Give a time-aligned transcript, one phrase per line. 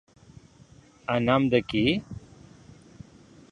[1.15, 1.85] A nom de qui?